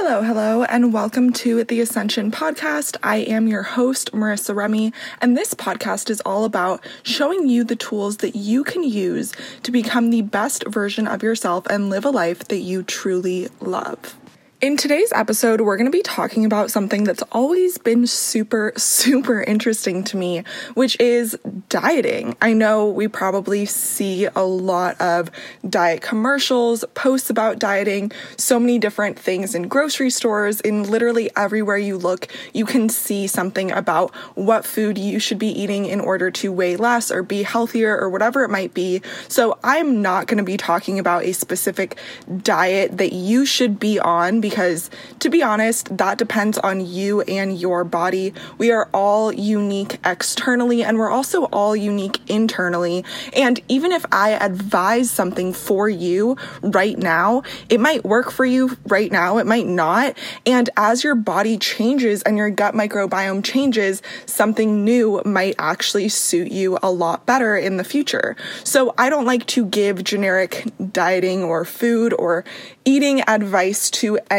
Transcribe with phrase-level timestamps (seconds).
[0.00, 2.96] Hello, hello, and welcome to the Ascension Podcast.
[3.02, 7.74] I am your host, Marissa Remy, and this podcast is all about showing you the
[7.74, 9.32] tools that you can use
[9.64, 14.16] to become the best version of yourself and live a life that you truly love.
[14.60, 19.40] In today's episode, we're going to be talking about something that's always been super, super
[19.40, 20.42] interesting to me,
[20.74, 21.38] which is
[21.68, 22.36] dieting.
[22.42, 25.30] I know we probably see a lot of
[25.68, 31.78] diet commercials, posts about dieting, so many different things in grocery stores, in literally everywhere
[31.78, 36.32] you look, you can see something about what food you should be eating in order
[36.32, 39.02] to weigh less or be healthier or whatever it might be.
[39.28, 41.96] So I'm not going to be talking about a specific
[42.42, 44.88] diet that you should be on because
[45.18, 48.32] to be honest, that depends on you and your body.
[48.56, 53.04] We are all unique externally and we're also all unique internally.
[53.34, 58.78] And even if I advise something for you right now, it might work for you
[58.86, 60.16] right now, it might not.
[60.46, 66.50] And as your body changes and your gut microbiome changes, something new might actually suit
[66.50, 68.34] you a lot better in the future.
[68.64, 72.46] So I don't like to give generic dieting or food or
[72.86, 74.37] eating advice to anyone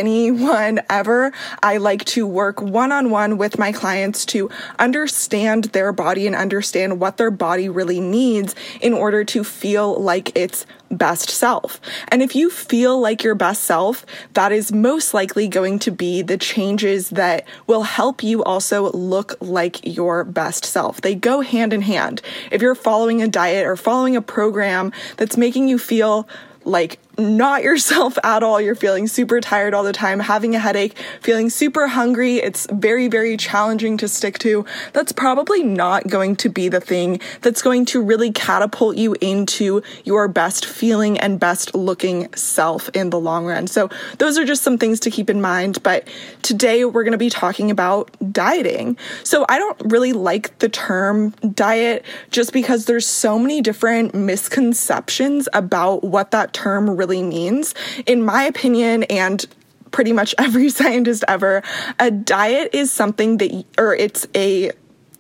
[0.90, 1.32] ever.
[1.62, 6.36] I like to work one on one with my clients to understand their body and
[6.36, 11.80] understand what their body really needs in order to feel like its best self.
[12.08, 16.22] And if you feel like your best self, that is most likely going to be
[16.22, 21.02] the changes that will help you also look like your best self.
[21.02, 22.22] They go hand in hand.
[22.52, 26.28] If you're following a diet or following a program that's making you feel
[26.66, 28.60] like not yourself at all.
[28.60, 32.38] You're feeling super tired all the time, having a headache, feeling super hungry.
[32.38, 34.66] It's very, very challenging to stick to.
[34.94, 39.82] That's probably not going to be the thing that's going to really catapult you into
[40.04, 43.68] your best feeling and best looking self in the long run.
[43.68, 45.84] So, those are just some things to keep in mind.
[45.84, 46.08] But
[46.42, 48.98] today we're going to be talking about dieting.
[49.24, 55.50] So, I don't really like the term diet just because there's so many different misconceptions
[55.54, 57.74] about what that term really really means.
[58.06, 59.46] In my opinion, and
[59.92, 61.64] pretty much every scientist ever,
[62.00, 64.72] a diet is something that, or it's a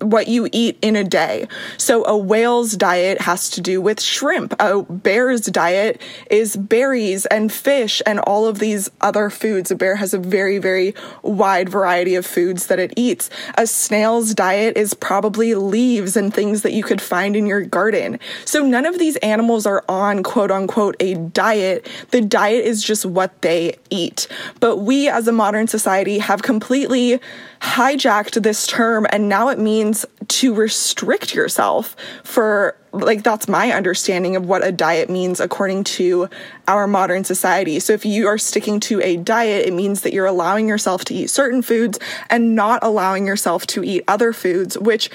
[0.02, 1.48] what you eat in a day.
[1.78, 4.56] So a whale's diet has to do with shrimp.
[4.60, 9.72] A bear's diet is berries and fish and all of these other foods.
[9.72, 13.30] A bear has a very, very wide variety of foods that it eats.
[13.58, 18.20] A snail's diet is probably leaves and things that you could find in your garden.
[18.46, 21.88] So none of these animals are on quote unquote a diet.
[22.12, 24.28] The diet is just what they eat.
[24.60, 27.20] But we as a modern society have completely
[27.62, 34.36] hijacked this term and now it means to restrict yourself for like that's my understanding
[34.36, 36.28] of what a diet means according to
[36.68, 37.80] our modern society.
[37.80, 41.14] So if you are sticking to a diet, it means that you're allowing yourself to
[41.14, 45.10] eat certain foods and not allowing yourself to eat other foods, which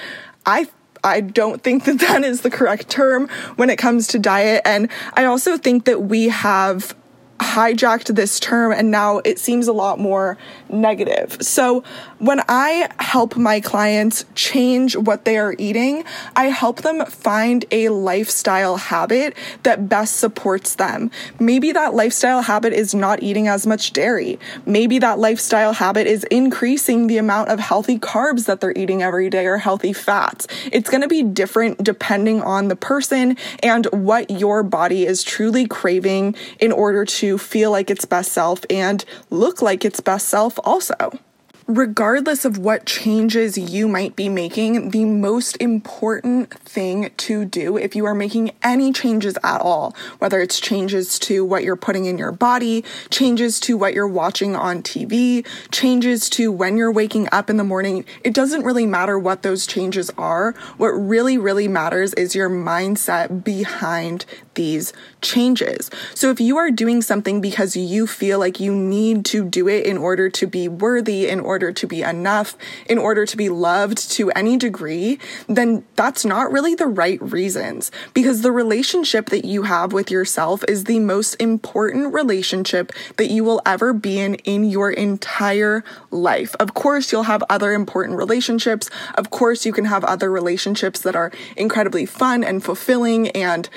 [0.45, 0.67] I
[1.03, 4.63] I don't think that that is the correct term when it comes to diet.
[4.65, 6.95] And I also think that we have
[7.39, 10.37] hijacked this term and now it seems a lot more
[10.75, 11.37] negative.
[11.41, 11.83] So,
[12.19, 16.03] when I help my clients change what they are eating,
[16.35, 21.11] I help them find a lifestyle habit that best supports them.
[21.39, 24.39] Maybe that lifestyle habit is not eating as much dairy.
[24.65, 29.29] Maybe that lifestyle habit is increasing the amount of healthy carbs that they're eating every
[29.29, 30.47] day or healthy fats.
[30.71, 35.67] It's going to be different depending on the person and what your body is truly
[35.67, 40.59] craving in order to feel like its best self and look like its best self
[40.65, 40.93] also
[41.67, 47.95] regardless of what changes you might be making, the most important thing to do if
[47.95, 52.17] you are making any changes at all, whether it's changes to what you're putting in
[52.17, 57.49] your body, changes to what you're watching on TV, changes to when you're waking up
[57.49, 60.51] in the morning, it doesn't really matter what those changes are.
[60.77, 65.89] What really, really matters is your mindset behind these changes.
[66.13, 69.85] So if you are doing something because you feel like you need to do it
[69.85, 72.57] in order to be worthy, in order order to be enough,
[72.89, 75.17] in order to be loved to any degree,
[75.47, 77.91] then that's not really the right reasons.
[78.13, 83.45] Because the relationship that you have with yourself is the most important relationship that you
[83.45, 85.81] will ever be in in your entire
[86.11, 86.57] life.
[86.59, 88.89] Of course, you'll have other important relationships.
[89.13, 93.69] Of course, you can have other relationships that are incredibly fun and fulfilling and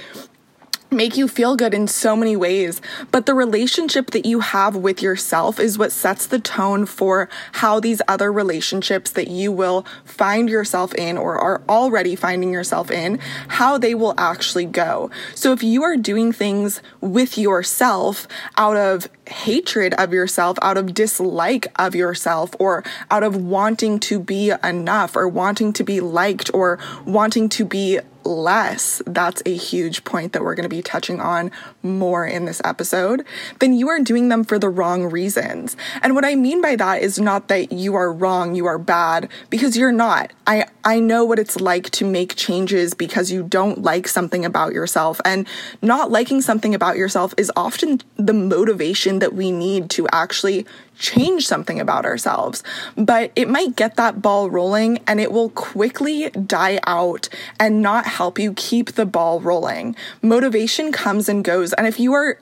[0.90, 2.80] make you feel good in so many ways.
[3.10, 7.80] But the relationship that you have with yourself is what sets the tone for how
[7.80, 13.18] these other relationships that you will find yourself in or are already finding yourself in,
[13.48, 15.10] how they will actually go.
[15.34, 18.26] So if you are doing things with yourself
[18.56, 24.18] out of hatred of yourself, out of dislike of yourself, or out of wanting to
[24.18, 30.04] be enough or wanting to be liked or wanting to be less, that's a huge
[30.04, 31.50] point that we're going to be touching on
[31.82, 33.24] more in this episode,
[33.60, 35.76] then you are doing them for the wrong reasons.
[36.02, 39.28] And what I mean by that is not that you are wrong, you are bad,
[39.50, 40.32] because you're not.
[40.46, 44.72] I, I know what it's like to make changes because you don't like something about
[44.72, 45.20] yourself.
[45.24, 45.46] And
[45.82, 50.66] not liking something about yourself is often the motivation that we need to actually
[50.98, 52.62] change something about ourselves,
[52.96, 57.28] but it might get that ball rolling and it will quickly die out
[57.58, 59.94] and not help you keep the ball rolling.
[60.22, 61.72] Motivation comes and goes.
[61.74, 62.38] And if you are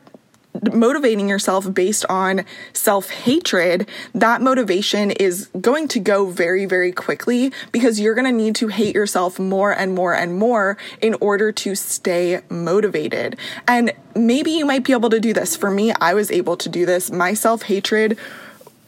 [0.73, 7.53] motivating yourself based on self hatred, that motivation is going to go very, very quickly
[7.73, 11.53] because you're going to need to hate yourself more and more and more in order
[11.53, 13.39] to stay motivated.
[13.67, 15.57] And maybe you might be able to do this.
[15.57, 17.11] For me, I was able to do this.
[17.11, 18.19] My self hatred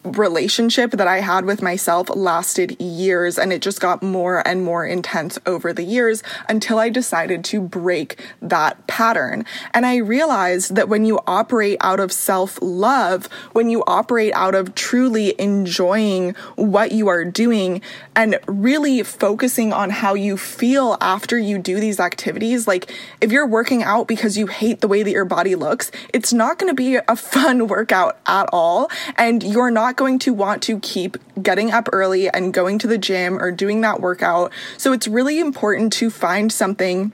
[0.05, 4.87] relationship that I had with myself lasted years and it just got more and more
[4.87, 9.45] intense over the years until I decided to break that pattern.
[9.75, 14.55] And I realized that when you operate out of self love, when you operate out
[14.55, 17.83] of truly enjoying what you are doing
[18.19, 23.47] and really focusing on how you feel after you do these activities, like if you're
[23.47, 26.75] working out because you hate the way that your body looks, it's not going to
[26.75, 28.91] be a fun workout at all.
[29.17, 32.99] And you're not going to want to keep getting up early and going to the
[32.99, 34.53] gym or doing that workout.
[34.79, 37.13] So it's really important to find something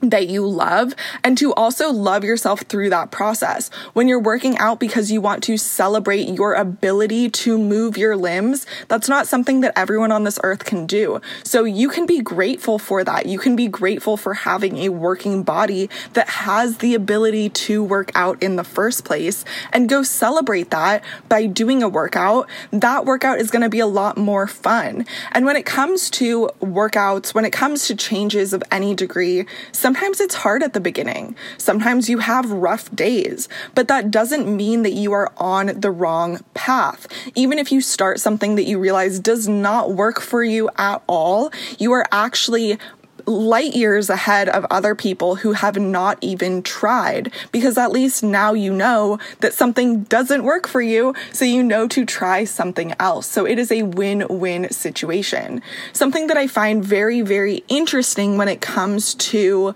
[0.00, 0.94] that you love
[1.24, 3.70] and to also love yourself through that process.
[3.92, 8.66] When you're working out because you want to celebrate your ability to move your limbs,
[8.88, 11.20] that's not something that everyone on this earth can do.
[11.42, 13.26] So you can be grateful for that.
[13.26, 18.12] You can be grateful for having a working body that has the ability to work
[18.14, 22.48] out in the first place and go celebrate that by doing a workout.
[22.70, 25.06] That workout is going to be a lot more fun.
[25.32, 29.46] And when it comes to workouts, when it comes to changes of any degree,
[29.86, 31.36] sometimes it's hard at the beginning.
[31.58, 36.40] Sometimes you have rough days, but that doesn't mean that you are on the wrong
[36.54, 37.06] path.
[37.36, 41.52] Even if you start something that you realize does not work for you at all,
[41.78, 42.78] you are actually
[43.26, 48.52] light years ahead of other people who have not even tried because at least now
[48.52, 53.26] you know that something doesn't work for you, so you know to try something else.
[53.26, 55.62] So it is a win win situation.
[55.92, 59.74] Something that I find very, very interesting when it comes to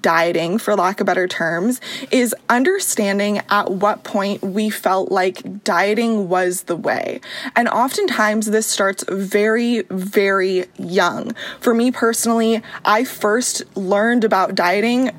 [0.00, 6.28] dieting, for lack of better terms, is understanding at what point we felt like dieting
[6.28, 7.20] was the way.
[7.54, 11.34] And oftentimes this starts very, very young.
[11.60, 15.10] For me personally, I first learned about dieting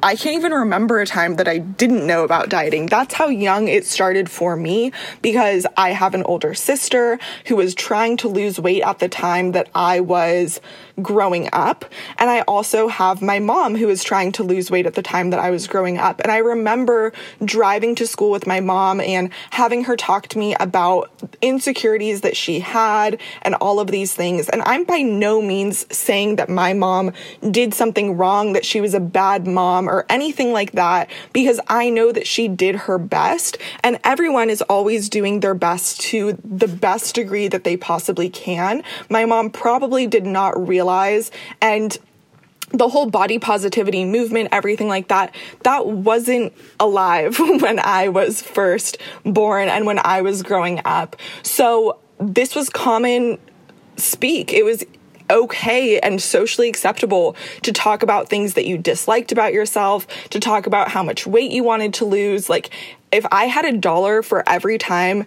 [0.00, 2.86] I can't even remember a time that I didn't know about dieting.
[2.86, 4.92] That's how young it started for me
[5.22, 9.52] because I have an older sister who was trying to lose weight at the time
[9.52, 10.60] that I was
[11.02, 11.84] growing up.
[12.18, 15.30] And I also have my mom who was trying to lose weight at the time
[15.30, 16.20] that I was growing up.
[16.20, 17.12] And I remember
[17.44, 21.10] driving to school with my mom and having her talk to me about
[21.40, 24.48] insecurities that she had and all of these things.
[24.48, 27.12] And I'm by no means saying that my mom
[27.50, 31.90] did something wrong, that she was a bad mom or anything like that, because I
[31.90, 33.58] know that she did her best.
[33.84, 38.82] And everyone is always doing their best to the best degree that they possibly can.
[39.08, 41.30] My mom probably did not realize realize
[41.60, 41.98] and
[42.70, 48.98] the whole body positivity movement, everything like that, that wasn't alive when I was first
[49.24, 51.16] born and when I was growing up.
[51.42, 53.38] So this was common
[53.96, 54.52] speak.
[54.52, 54.84] It was
[55.30, 60.66] okay and socially acceptable to talk about things that you disliked about yourself, to talk
[60.66, 62.48] about how much weight you wanted to lose.
[62.48, 62.70] Like,
[63.10, 65.24] if I had a dollar for every time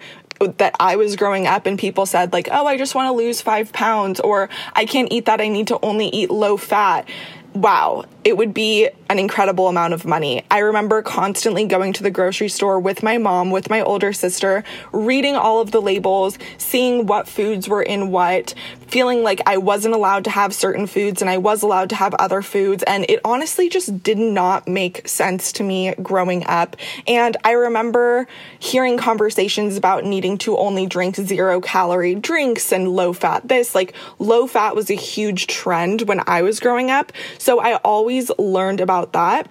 [0.48, 3.42] that I was growing up and people said, like, oh, I just want to lose
[3.42, 7.08] five pounds, or I can't eat that, I need to only eat low fat.
[7.54, 10.44] Wow, it would be an incredible amount of money.
[10.50, 14.64] I remember constantly going to the grocery store with my mom, with my older sister,
[14.94, 18.54] reading all of the labels, seeing what foods were in what,
[18.88, 22.14] feeling like I wasn't allowed to have certain foods and I was allowed to have
[22.16, 22.84] other foods.
[22.84, 26.76] And it honestly just did not make sense to me growing up.
[27.08, 28.28] And I remember
[28.60, 33.74] hearing conversations about needing to only drink zero calorie drinks and low fat this.
[33.74, 37.12] Like, low fat was a huge trend when I was growing up.
[37.38, 37.80] So I
[38.12, 39.50] always learned about that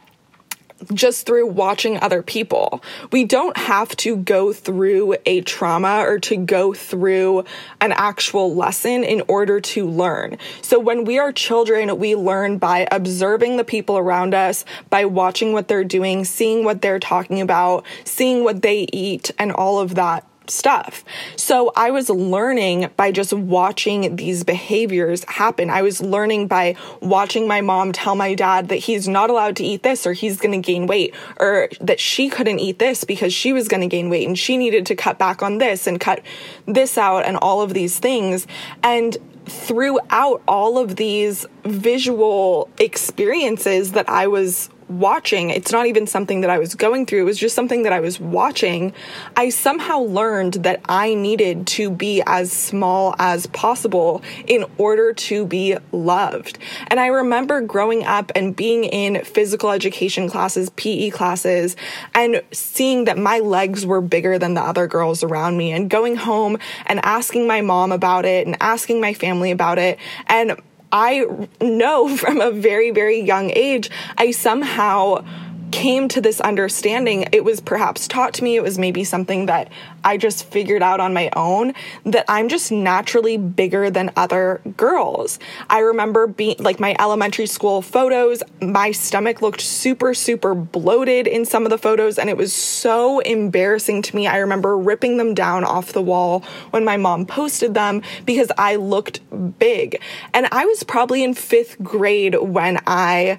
[0.94, 2.82] just through watching other people.
[3.12, 7.44] We don't have to go through a trauma or to go through
[7.82, 10.38] an actual lesson in order to learn.
[10.62, 15.52] So when we are children, we learn by observing the people around us, by watching
[15.52, 19.96] what they're doing, seeing what they're talking about, seeing what they eat, and all of
[19.96, 21.04] that stuff.
[21.36, 25.70] So I was learning by just watching these behaviors happen.
[25.70, 29.64] I was learning by watching my mom tell my dad that he's not allowed to
[29.64, 33.32] eat this or he's going to gain weight or that she couldn't eat this because
[33.32, 36.00] she was going to gain weight and she needed to cut back on this and
[36.00, 36.22] cut
[36.66, 38.46] this out and all of these things.
[38.82, 39.16] And
[39.46, 46.50] throughout all of these visual experiences that I was watching, it's not even something that
[46.50, 48.92] I was going through, it was just something that I was watching.
[49.36, 55.46] I somehow learned that I needed to be as small as possible in order to
[55.46, 56.58] be loved.
[56.88, 61.76] And I remember growing up and being in physical education classes, PE classes,
[62.14, 66.16] and seeing that my legs were bigger than the other girls around me, and going
[66.16, 69.98] home and asking my mom about it and asking my family about it.
[70.26, 70.60] And
[70.92, 71.26] I
[71.60, 75.24] know from a very, very young age, I somehow
[75.70, 77.26] came to this understanding.
[77.32, 79.70] It was perhaps taught to me, it was maybe something that
[80.04, 81.74] I just figured out on my own
[82.04, 85.38] that I'm just naturally bigger than other girls.
[85.68, 91.44] I remember being like my elementary school photos, my stomach looked super, super bloated in
[91.44, 94.26] some of the photos, and it was so embarrassing to me.
[94.26, 98.76] I remember ripping them down off the wall when my mom posted them because I
[98.76, 99.20] looked
[99.58, 100.00] big.
[100.32, 103.38] And I was probably in fifth grade when I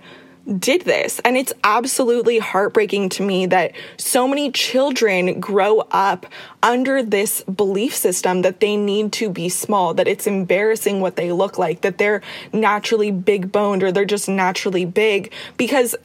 [0.58, 1.20] did this.
[1.24, 6.26] And it's absolutely heartbreaking to me that so many children grow up
[6.64, 11.32] under this belief system that they need to be small, that it's embarrassing what they
[11.32, 12.22] look like, that they're
[12.54, 15.96] naturally big boned or they're just naturally big because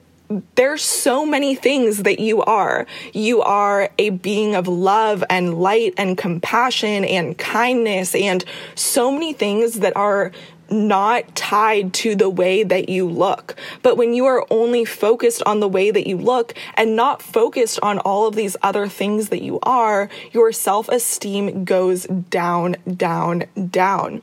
[0.57, 2.87] there's so many things that you are.
[3.13, 9.33] You are a being of love and light and compassion and kindness and so many
[9.33, 10.33] things that are
[10.71, 13.57] not tied to the way that you look.
[13.83, 17.79] But when you are only focused on the way that you look and not focused
[17.83, 23.45] on all of these other things that you are, your self esteem goes down, down,
[23.71, 24.23] down.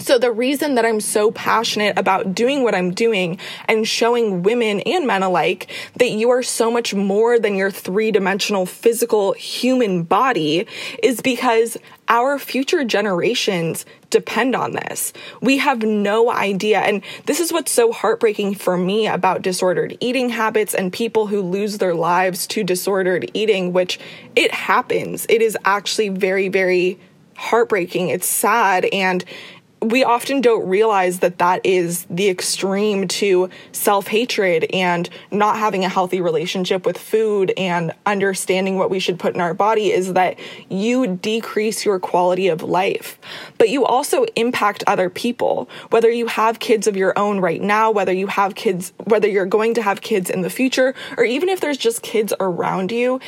[0.00, 4.80] So, the reason that I'm so passionate about doing what I'm doing and showing women
[4.80, 10.04] and men alike that you are so much more than your three dimensional physical human
[10.04, 10.68] body
[11.02, 11.76] is because
[12.06, 15.12] our future generations depend on this.
[15.42, 16.78] We have no idea.
[16.78, 21.42] And this is what's so heartbreaking for me about disordered eating habits and people who
[21.42, 23.98] lose their lives to disordered eating, which
[24.36, 25.26] it happens.
[25.28, 26.98] It is actually very, very
[27.36, 28.08] heartbreaking.
[28.08, 28.86] It's sad.
[28.86, 29.24] And
[29.80, 35.84] we often don't realize that that is the extreme to self hatred and not having
[35.84, 40.14] a healthy relationship with food and understanding what we should put in our body is
[40.14, 43.18] that you decrease your quality of life.
[43.56, 47.90] But you also impact other people, whether you have kids of your own right now,
[47.90, 51.48] whether you have kids, whether you're going to have kids in the future, or even
[51.48, 53.20] if there's just kids around you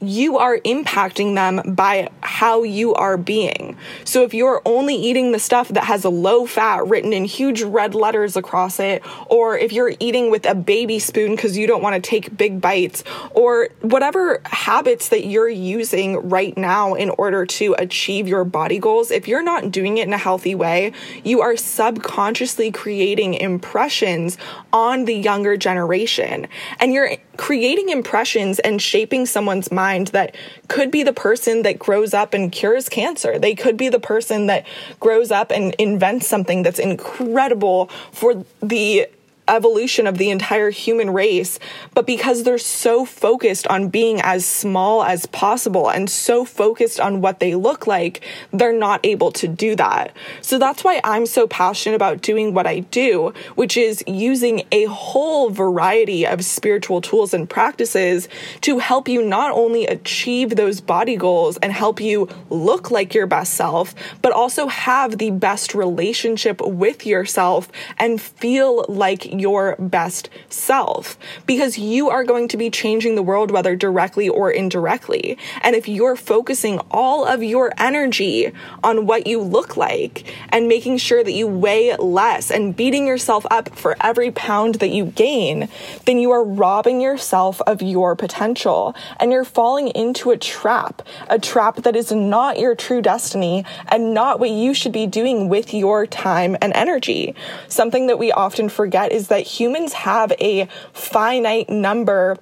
[0.00, 3.76] you are impacting them by how you are being.
[4.04, 7.62] So if you're only eating the stuff that has a low fat written in huge
[7.62, 11.82] red letters across it, or if you're eating with a baby spoon because you don't
[11.82, 17.46] want to take big bites, or whatever habits that you're using right now in order
[17.46, 21.40] to achieve your body goals, if you're not doing it in a healthy way, you
[21.40, 24.36] are subconsciously creating impressions
[24.72, 26.46] on the younger generation.
[26.80, 30.34] And you're creating impressions and shaping someone's mind that
[30.68, 33.38] could be the person that grows up and cures cancer.
[33.38, 34.66] They could be the person that
[35.00, 39.08] grows up and invents something that's incredible for the
[39.48, 41.58] evolution of the entire human race,
[41.92, 47.20] but because they're so focused on being as small as possible and so focused on
[47.20, 50.14] what they look like, they're not able to do that.
[50.40, 54.84] So that's why I'm so passionate about doing what I do, which is using a
[54.84, 58.28] whole variety of spiritual tools and practices
[58.62, 63.26] to help you not only achieve those body goals and help you look like your
[63.26, 70.28] best self, but also have the best relationship with yourself and feel like your best
[70.48, 75.38] self because you are going to be changing the world, whether directly or indirectly.
[75.62, 80.98] And if you're focusing all of your energy on what you look like and making
[80.98, 85.68] sure that you weigh less and beating yourself up for every pound that you gain,
[86.06, 91.38] then you are robbing yourself of your potential and you're falling into a trap, a
[91.38, 95.72] trap that is not your true destiny and not what you should be doing with
[95.74, 97.34] your time and energy.
[97.68, 102.38] Something that we often forget is that humans have a finite number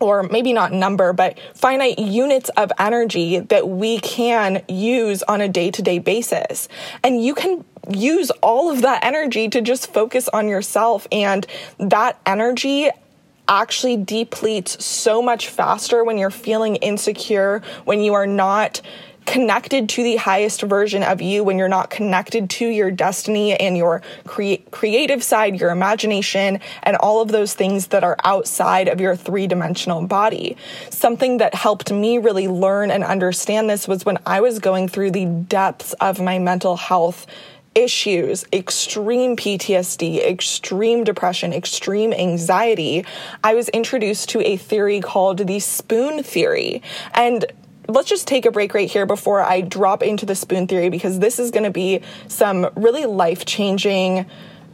[0.00, 5.48] or maybe not number, but finite units of energy that we can use on a
[5.48, 6.68] day to day basis.
[7.02, 11.06] And you can use all of that energy to just focus on yourself.
[11.12, 11.46] And
[11.78, 12.90] that energy
[13.46, 18.80] actually depletes so much faster when you're feeling insecure, when you are not
[19.26, 23.76] connected to the highest version of you when you're not connected to your destiny and
[23.76, 29.00] your cre- creative side, your imagination, and all of those things that are outside of
[29.00, 30.56] your three dimensional body.
[30.90, 35.12] Something that helped me really learn and understand this was when I was going through
[35.12, 37.26] the depths of my mental health
[37.74, 43.04] issues, extreme PTSD, extreme depression, extreme anxiety,
[43.42, 46.82] I was introduced to a theory called the spoon theory.
[47.14, 47.44] And
[47.88, 51.18] let's just take a break right here before I drop into the spoon theory because
[51.18, 54.26] this is going to be some really life changing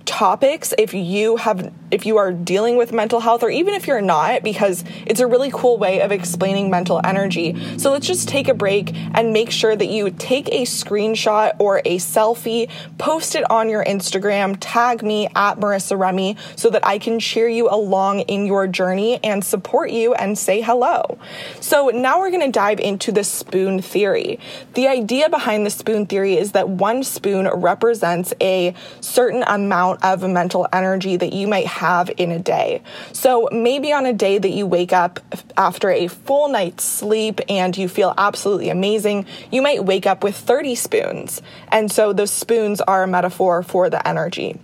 [0.04, 4.00] topics if you have if you are dealing with mental health or even if you're
[4.00, 7.56] not because it's a really cool way of explaining mental energy.
[7.78, 11.78] So let's just take a break and make sure that you take a screenshot or
[11.84, 16.98] a selfie, post it on your Instagram, tag me at Marissa Remy so that I
[16.98, 21.18] can cheer you along in your journey and support you and say hello.
[21.60, 24.38] So now we're going to dive into the spoon theory.
[24.74, 30.22] The idea behind the spoon theory is that one spoon represents a certain amount of
[30.22, 32.82] mental energy that you might have in a day.
[33.12, 35.20] So maybe on a day that you wake up
[35.56, 40.36] after a full night's sleep and you feel absolutely amazing, you might wake up with
[40.36, 41.42] 30 spoons.
[41.68, 44.58] And so those spoons are a metaphor for the energy.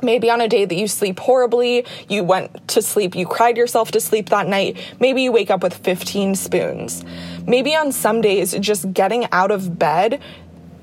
[0.00, 3.90] Maybe on a day that you sleep horribly, you went to sleep, you cried yourself
[3.92, 7.04] to sleep that night, maybe you wake up with 15 spoons.
[7.46, 10.20] Maybe on some days, just getting out of bed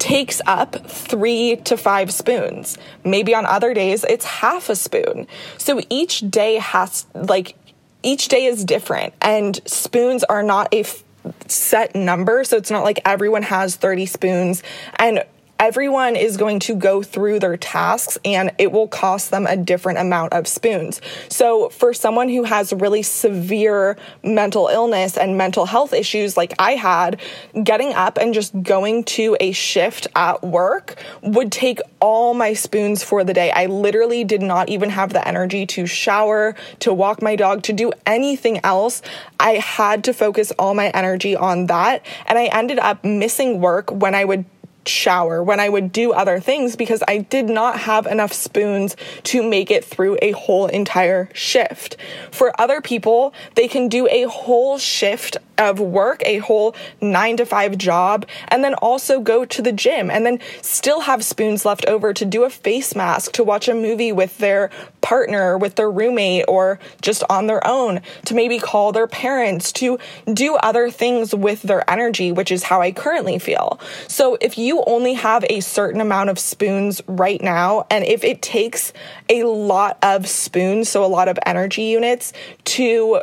[0.05, 2.77] takes up three to five spoons.
[3.03, 5.25] Maybe on other days, it's half a spoon.
[5.57, 7.55] So each day has, like,
[8.03, 11.03] each day is different, and spoons are not a f-
[11.47, 12.43] set number.
[12.43, 14.62] So it's not like everyone has 30 spoons.
[14.97, 15.24] And
[15.65, 19.98] everyone is going to go through their tasks and it will cost them a different
[19.98, 21.01] amount of spoons.
[21.27, 26.74] So, for someone who has really severe mental illness and mental health issues like I
[26.74, 27.19] had,
[27.63, 33.03] getting up and just going to a shift at work would take all my spoons
[33.03, 33.50] for the day.
[33.50, 37.73] I literally did not even have the energy to shower, to walk my dog, to
[37.73, 39.01] do anything else.
[39.39, 42.06] I had to focus all my energy on that.
[42.28, 44.45] And I ended up missing work when I would
[44.88, 49.43] shower, when I would do other things because I did not have enough spoons to
[49.43, 51.98] make it through a whole entire shift.
[52.32, 57.46] For other people, they can do a whole shift of work, a whole nine to
[57.46, 61.86] five job, and then also go to the gym and then still have spoons left
[61.86, 64.70] over to do a face mask, to watch a movie with their
[65.02, 70.00] partner, with their roommate, or just on their own, to maybe call their parents, to
[70.34, 73.80] do other things with their energy, which is how I currently feel.
[74.08, 78.41] So if you only have a certain amount of spoons right now, and if it
[78.41, 78.94] takes
[79.30, 82.34] a lot of spoons, so a lot of energy units
[82.65, 83.22] to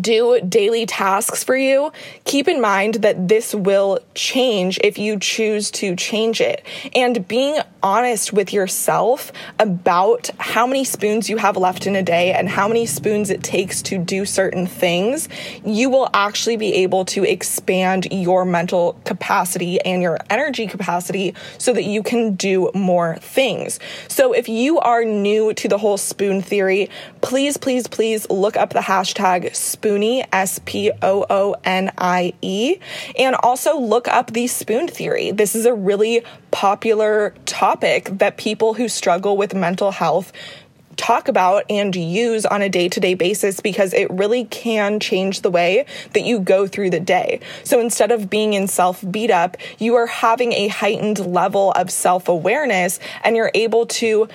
[0.00, 1.92] do daily tasks for you,
[2.24, 6.64] keep in mind that this will change if you choose to change it.
[6.94, 12.32] And being honest with yourself about how many spoons you have left in a day
[12.32, 15.28] and how many spoons it takes to do certain things,
[15.64, 21.72] you will actually be able to expand your mental capacity and your energy capacity so
[21.72, 23.78] that you can do more things.
[24.08, 26.90] So if you are new to the whole spoon theory,
[27.26, 32.76] please, please, please look up the hashtag Spoonie, S P O O N I E,
[33.18, 35.32] and also look up the spoon theory.
[35.32, 40.32] This is a really popular topic that people who struggle with mental health
[40.96, 45.42] talk about and use on a day to day basis because it really can change
[45.42, 47.40] the way that you go through the day.
[47.64, 51.90] So instead of being in self beat up, you are having a heightened level of
[51.90, 54.28] self awareness and you're able to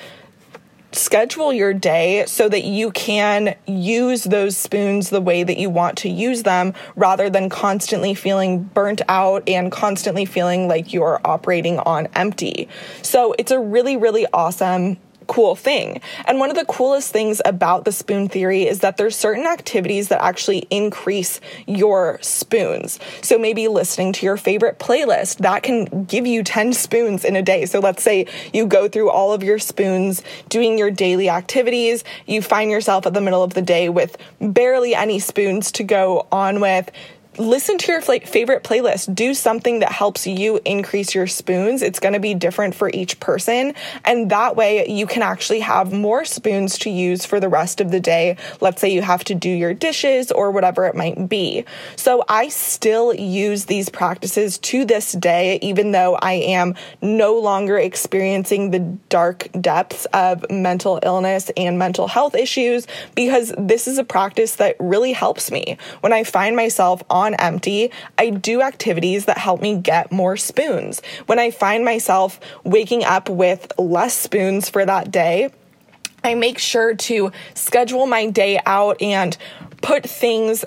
[0.92, 5.98] schedule your day so that you can use those spoons the way that you want
[6.00, 11.80] to use them rather than constantly feeling burnt out and constantly feeling like you're operating
[11.80, 12.68] on empty.
[13.02, 14.98] So it's a really, really awesome
[15.32, 16.02] cool thing.
[16.26, 20.10] And one of the coolest things about the spoon theory is that there's certain activities
[20.10, 23.00] that actually increase your spoons.
[23.22, 27.42] So maybe listening to your favorite playlist, that can give you 10 spoons in a
[27.42, 27.66] day.
[27.66, 32.42] So let's say you go through all of your spoons doing your daily activities, you
[32.42, 36.60] find yourself at the middle of the day with barely any spoons to go on
[36.60, 36.92] with
[37.38, 39.16] listen to your favorite playlist.
[39.16, 41.82] Do something that helps you increase your spoons.
[41.82, 43.74] It's going to be different for each person.
[44.04, 47.92] And that way you can actually have more spoons to use for the rest of
[47.92, 48.36] the day.
[48.60, 51.64] Let's say you have to do your dishes or whatever it might be.
[51.96, 57.78] So I still use these practices to this day, even though I am no longer
[57.78, 64.04] experiencing the dark depths of mental illness and mental health issues, because this is a
[64.04, 65.78] practice that really helps me.
[66.02, 70.38] When I find myself on on empty, I do activities that help me get more
[70.38, 71.02] spoons.
[71.28, 75.52] When I find myself waking up with less spoons for that day,
[76.24, 79.36] I make sure to schedule my day out and
[79.82, 80.64] put things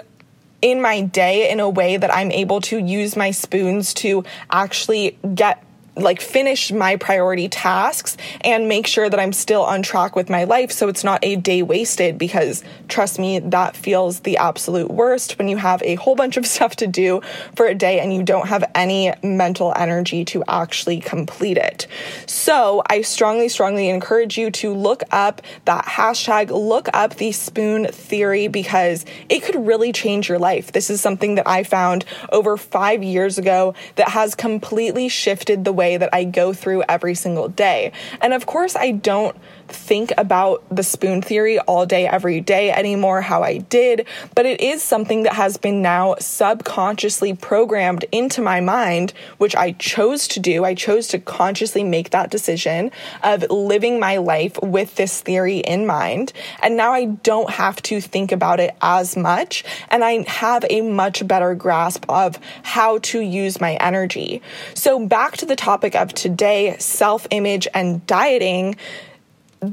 [0.62, 5.18] in my day in a way that I'm able to use my spoons to actually
[5.34, 5.62] get
[5.96, 10.44] like finish my priority tasks and make sure that I'm still on track with my
[10.44, 15.38] life so it's not a day wasted because trust me that feels the absolute worst
[15.38, 17.20] when you have a whole bunch of stuff to do
[17.54, 21.86] for a day and you don't have any mental energy to actually complete it.
[22.26, 27.86] So, I strongly strongly encourage you to look up that hashtag look up the spoon
[27.86, 30.72] theory because it could really change your life.
[30.72, 35.72] This is something that I found over 5 years ago that has completely shifted the
[35.72, 37.92] way way that I go through every single day.
[38.20, 39.36] And of course, I don't
[39.68, 44.60] think about the spoon theory all day, every day anymore, how I did, but it
[44.60, 50.40] is something that has been now subconsciously programmed into my mind, which I chose to
[50.40, 50.64] do.
[50.64, 52.90] I chose to consciously make that decision
[53.22, 56.32] of living my life with this theory in mind.
[56.62, 60.80] And now I don't have to think about it as much, and I have a
[60.80, 64.42] much better grasp of how to use my energy.
[64.74, 68.76] So, back to the topic of today self image and dieting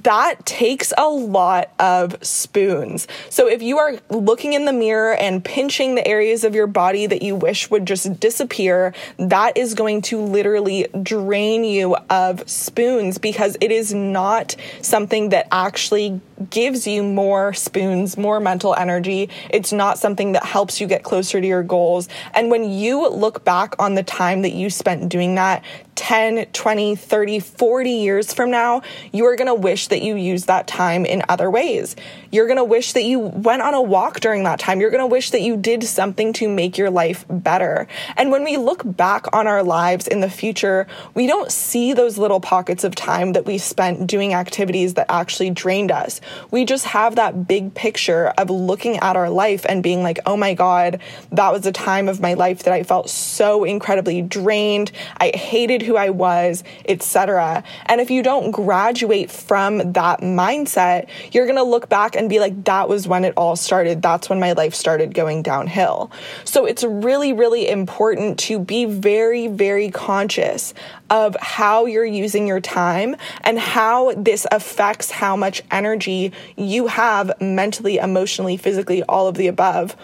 [0.03, 3.07] that takes a lot of spoons.
[3.29, 7.05] So if you are looking in the mirror and pinching the areas of your body
[7.07, 13.17] that you wish would just disappear, that is going to literally drain you of spoons
[13.17, 19.29] because it is not something that actually gives you more spoons, more mental energy.
[19.49, 22.09] It's not something that helps you get closer to your goals.
[22.33, 25.63] And when you look back on the time that you spent doing that,
[26.01, 30.47] 10, 20, 30, 40 years from now, you are going to wish that you used
[30.47, 31.95] that time in other ways.
[32.31, 34.81] You're going to wish that you went on a walk during that time.
[34.81, 37.87] You're going to wish that you did something to make your life better.
[38.17, 42.17] And when we look back on our lives in the future, we don't see those
[42.17, 46.19] little pockets of time that we spent doing activities that actually drained us.
[46.49, 50.35] We just have that big picture of looking at our life and being like, oh
[50.35, 50.99] my God,
[51.31, 54.91] that was a time of my life that I felt so incredibly drained.
[55.17, 57.65] I hated who who I was, etc.
[57.87, 62.39] And if you don't graduate from that mindset, you're going to look back and be
[62.39, 64.01] like that was when it all started.
[64.01, 66.09] That's when my life started going downhill.
[66.45, 70.73] So it's really really important to be very very conscious
[71.09, 77.33] of how you're using your time and how this affects how much energy you have
[77.41, 79.97] mentally, emotionally, physically, all of the above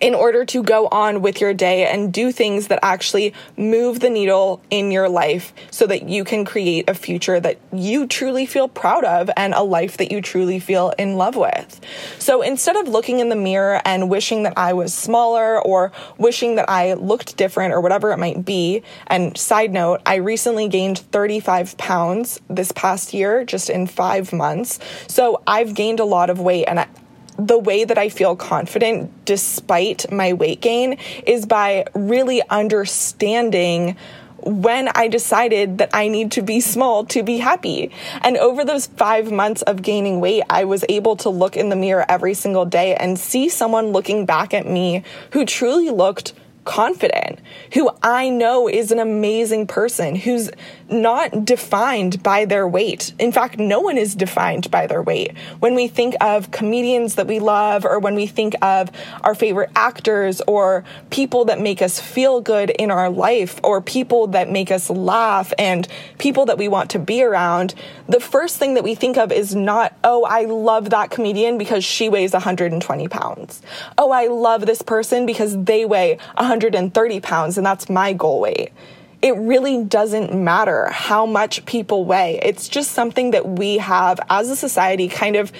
[0.00, 4.10] in order to go on with your day and do things that actually move the
[4.10, 8.68] needle in your life so that you can create a future that you truly feel
[8.68, 11.80] proud of and a life that you truly feel in love with.
[12.18, 16.56] So instead of looking in the mirror and wishing that I was smaller or wishing
[16.56, 20.98] that I looked different or whatever it might be, and side note, I recently gained
[20.98, 24.78] 35 pounds this past year just in five months.
[25.06, 26.88] So I've gained a lot of weight and I,
[27.38, 33.96] the way that I feel confident despite my weight gain is by really understanding
[34.42, 37.90] when I decided that I need to be small to be happy.
[38.22, 41.76] And over those five months of gaining weight, I was able to look in the
[41.76, 47.40] mirror every single day and see someone looking back at me who truly looked confident,
[47.72, 50.50] who I know is an amazing person, who's
[50.90, 53.12] not defined by their weight.
[53.18, 55.36] In fact, no one is defined by their weight.
[55.60, 58.90] When we think of comedians that we love, or when we think of
[59.22, 64.28] our favorite actors, or people that make us feel good in our life, or people
[64.28, 65.86] that make us laugh, and
[66.18, 67.74] people that we want to be around,
[68.08, 71.84] the first thing that we think of is not, oh, I love that comedian because
[71.84, 73.62] she weighs 120 pounds.
[73.96, 78.72] Oh, I love this person because they weigh 130 pounds and that's my goal weight.
[79.20, 82.38] It really doesn't matter how much people weigh.
[82.42, 85.52] It's just something that we have as a society kind of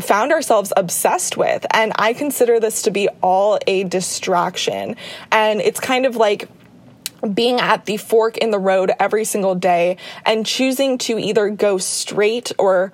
[0.00, 1.66] found ourselves obsessed with.
[1.72, 4.96] And I consider this to be all a distraction.
[5.30, 6.48] And it's kind of like,
[7.32, 11.78] being at the fork in the road every single day and choosing to either go
[11.78, 12.92] straight or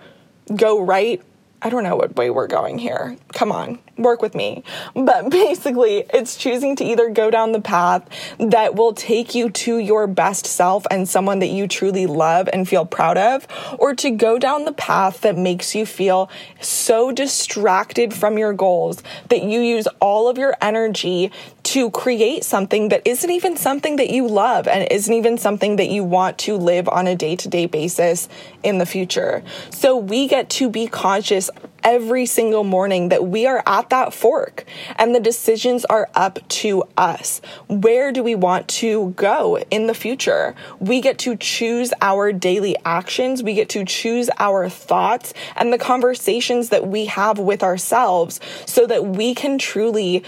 [0.54, 1.20] go right.
[1.60, 3.16] I don't know what way we're going here.
[3.34, 4.62] Come on work with me.
[4.94, 9.78] But basically, it's choosing to either go down the path that will take you to
[9.78, 13.46] your best self and someone that you truly love and feel proud of,
[13.78, 19.02] or to go down the path that makes you feel so distracted from your goals
[19.28, 21.30] that you use all of your energy
[21.62, 25.88] to create something that isn't even something that you love and isn't even something that
[25.88, 28.28] you want to live on a day to day basis
[28.62, 29.42] in the future.
[29.70, 31.50] So we get to be conscious
[31.84, 34.64] every single morning that we are at that fork
[34.96, 37.40] and the decisions are up to us.
[37.68, 40.54] Where do we want to go in the future?
[40.78, 43.42] We get to choose our daily actions.
[43.42, 48.86] We get to choose our thoughts and the conversations that we have with ourselves so
[48.86, 50.24] that we can truly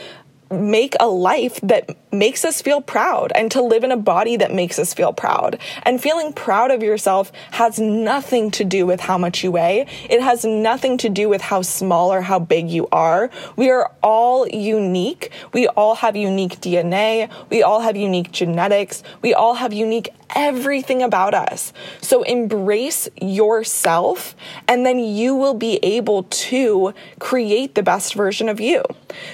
[0.51, 4.53] make a life that makes us feel proud and to live in a body that
[4.53, 5.59] makes us feel proud.
[5.83, 9.87] And feeling proud of yourself has nothing to do with how much you weigh.
[10.09, 13.31] It has nothing to do with how small or how big you are.
[13.57, 15.31] We are all unique.
[15.53, 17.31] We all have unique DNA.
[17.51, 19.03] We all have unique genetics.
[19.23, 21.73] We all have unique everything about us.
[22.01, 24.35] So embrace yourself
[24.69, 28.83] and then you will be able to create the best version of you.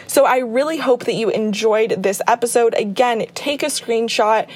[0.06, 2.74] So I really hope that you enjoyed this episode.
[2.74, 4.48] Again, take a screenshot,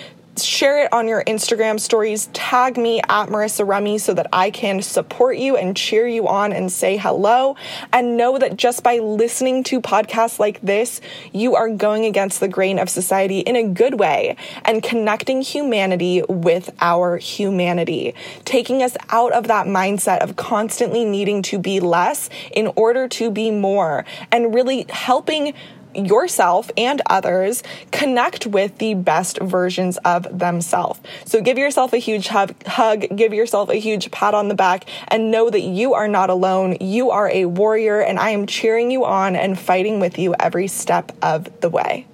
[0.42, 4.82] share it on your Instagram stories, tag me at Marissa Remy so that I can
[4.82, 7.56] support you and cheer you on and say hello.
[7.92, 11.00] And know that just by listening to podcasts like this,
[11.32, 16.22] you are going against the grain of society in a good way and connecting humanity
[16.28, 22.30] with our humanity, taking us out of that mindset of constantly needing to be less
[22.52, 25.54] in order to be more and really helping
[25.94, 31.00] yourself and others connect with the best versions of themselves.
[31.24, 34.86] So give yourself a huge hug, hug, give yourself a huge pat on the back,
[35.08, 36.76] and know that you are not alone.
[36.80, 40.68] You are a warrior, and I am cheering you on and fighting with you every
[40.68, 42.06] step of the way.